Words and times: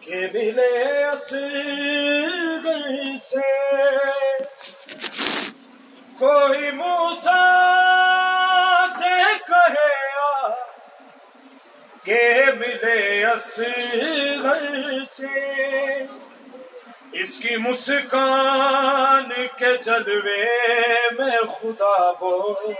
کہ 0.00 0.26
ملے 0.34 1.04
اصغر 1.04 3.16
سے 3.16 3.50
کوئی 6.18 6.70
موسا 6.70 7.44
سے 8.98 9.22
کہے 9.48 9.94
کہ 12.02 12.42
ملے 12.58 13.24
اصغر 13.24 15.04
سے 15.04 16.04
اس 17.12 17.38
کی 17.38 17.56
مسکان 17.56 19.32
کے 19.58 19.76
جلوے 19.84 20.44
میں 21.18 21.38
خدا 21.52 22.12
بول۔ 22.12 22.72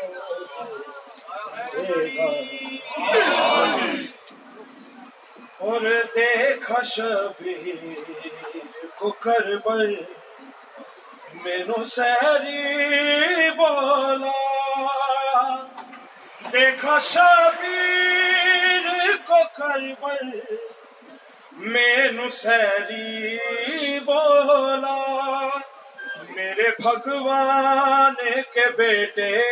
اور 5.58 5.80
دیکھا 6.14 6.82
شبیر 6.82 8.04
کو 8.98 9.10
کربل 9.10 9.94
مینو 11.34 11.84
سہری 11.84 13.50
بولا۔ 13.50 14.32
دیکھا 16.52 16.98
شبیر 16.98 18.88
کو 19.26 19.36
کربل 19.56 20.40
مینو 21.52 22.30
سہری 22.30 23.38
بولا۔ 24.00 25.46
میرے 26.28 26.70
بھگوان 26.78 28.14
کے 28.52 28.70
بیٹے 28.76 29.42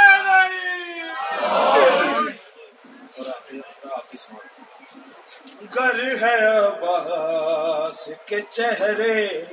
گر 5.76 6.04
ہے 6.22 6.46
عباس 6.46 8.08
کے 8.26 8.40
چہرے 8.50 9.44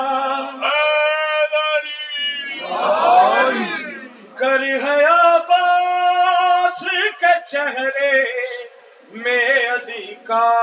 گر 4.41 4.63
ہے 4.63 5.05
عباس 5.05 6.85
کے 7.21 7.35
چہرے 7.53 8.23
میں 9.11 9.71
علی 9.71 10.15
کا 10.15 10.55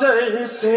جیسے 0.00 0.76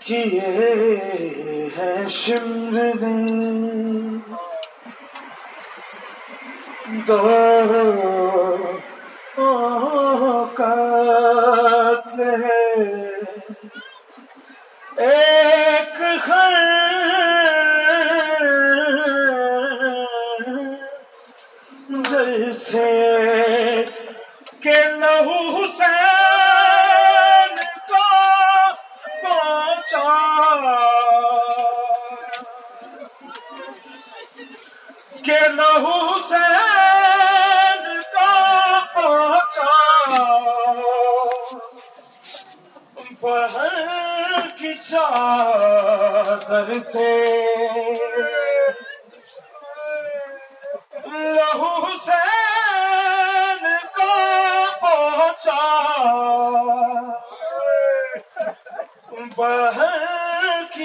کیے 0.00 0.50
ہیں 1.76 2.08
شمر 2.08 2.94
نے 3.00 3.54
دو 7.06 7.18
کا 10.54 11.23
پہنچا 29.94 30.88
کہ 35.24 35.38
لہو 35.48 35.98
حسین 36.06 37.84
کو 38.12 38.28
پہنچا 38.94 39.74
بہن 43.20 44.48
کی 44.58 44.72
چادر 44.80 46.72
سے 46.92 47.12
لہو 51.06 51.72
حسین 51.78 53.66
کو 53.94 54.12
پہنچا 54.80 55.62
بہن 59.36 59.83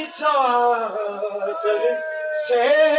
کی 0.09 0.19
چادر 0.19 1.99
سے 2.47 2.98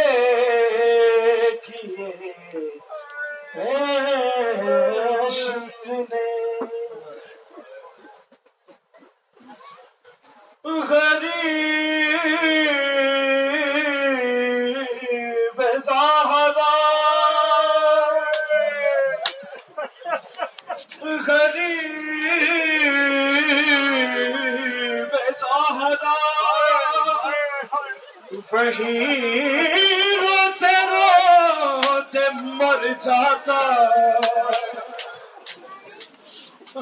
وہیں 28.31 30.15
روتے 30.17 30.75
روتے 30.89 32.23
مر 32.33 32.85
جاتا 33.05 33.59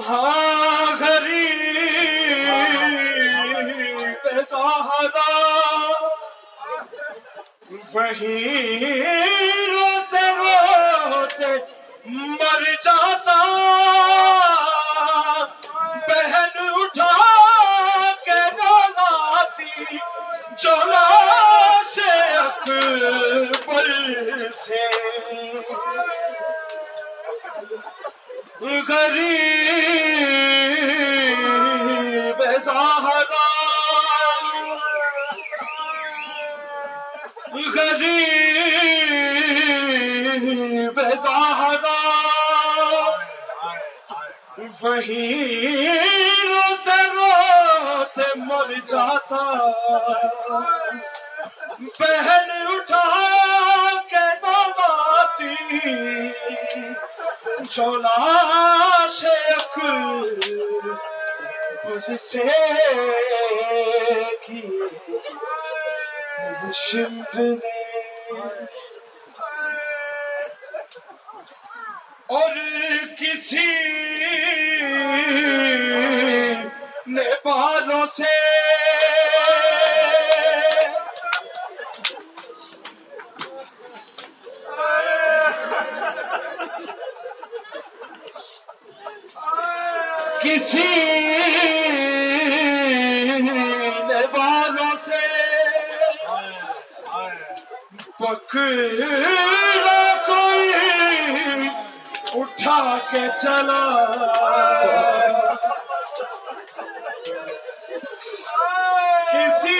ہاں 0.08 0.86
غریب 1.00 1.70
زاہدہ 4.50 5.32
وہیں 7.94 9.04
روتے 9.72 10.26
روتے 10.38 11.54
مر 12.06 12.64
جاتا 12.84 12.89
وہیں 44.82 46.00
روتے 46.44 47.00
روتے 47.14 48.28
مر 48.36 48.74
جاتا۔ 48.86 49.42
بہن 52.00 52.52
اٹھا 52.52 53.06
کے 54.10 54.28
داتی 54.42 55.56
چولا 57.70 58.18
شیخ 59.12 59.78
بل 61.86 62.18
سے 62.18 62.44
کی۔ 64.42 64.62
شمد 66.74 67.40
نے 67.40 67.70
اور 72.28 72.56
کسی 73.20 74.09
کسی 90.42 90.88
نے 93.40 94.22
بالوں 94.34 94.96
سے 95.06 95.26
پکڑا 98.20 99.98
کوئی 100.26 101.70
اٹھا 102.36 102.80
کے 103.12 103.26
چلا 103.42 103.84
کسی 109.32 109.80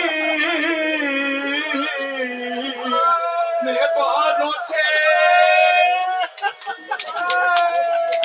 نے 3.64 3.78
بالوں 3.96 4.52
سے 4.68 4.88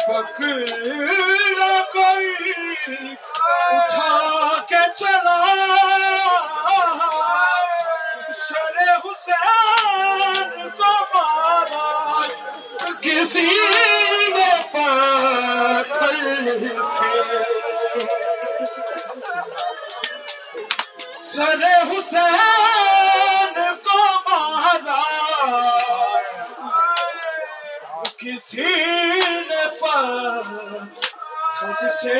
پکڑا 0.07 0.25
کوئی 0.37 1.14
اٹھا 2.87 4.57
کے 4.69 4.81
چلا 4.95 5.37
سر 8.31 8.77
حسین 9.05 10.69
کو 10.69 10.91
مارا 11.13 12.21
کسی 13.01 13.45
نے 14.35 14.51
پاتھر 14.73 16.45
سے 16.91 18.05
سر 21.23 21.74
سے 31.93 32.19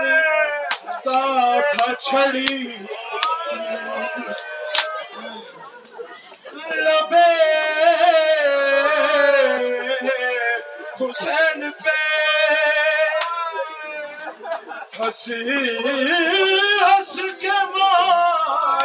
تھا 1.72 1.94
چھڑی 2.00 2.56
ہنس 15.06 15.28
ہنس 16.82 17.20
کے 17.40 17.58
ماں 17.74 18.85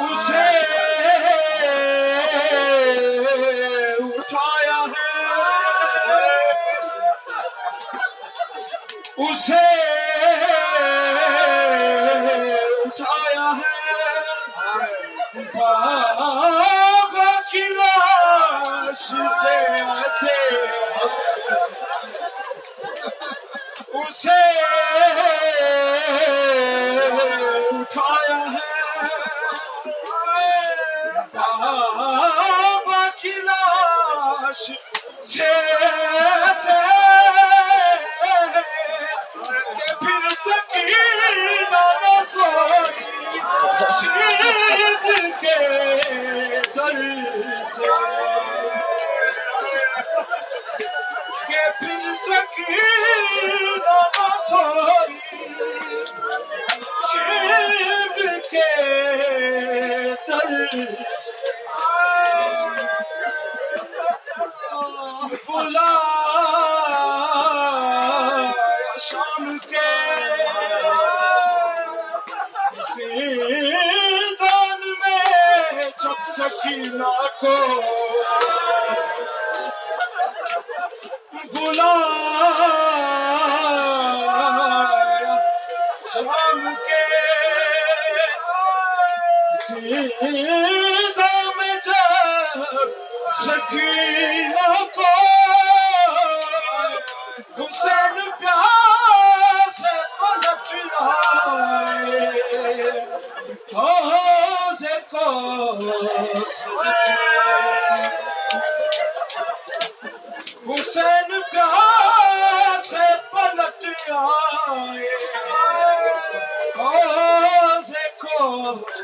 اسے 0.00 0.48
اٹھایا 4.04 4.78
ہے 4.92 5.12
اسے 9.18 9.64
اٹھایا 12.84 13.50
ہے 13.58 15.42
بابا 15.54 17.30
کی 17.50 17.64
لاش 17.70 19.06
سے 19.42 19.56
ایسے 19.84 20.36
اسے 23.94 24.42
دل 51.80 51.86
پھر 51.86 52.14
سکینہ 52.16 53.98
نہ 54.16 54.28
سوئی 54.48 55.18
شیر 57.06 58.38
کے 58.50 58.70
در 60.28 61.13
بلا 81.64 82.13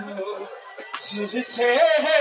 کو 0.01 0.45
سر 0.99 1.41
سے 1.43 1.75
ہے 2.03 2.19